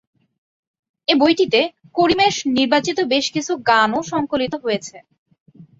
[1.07, 1.61] এ বইটিতে
[1.95, 4.95] করিমের নির্বাচিত বেশ কিছু গানও সংকলিত হয়েছে।